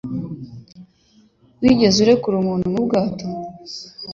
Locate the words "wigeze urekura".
1.61-2.35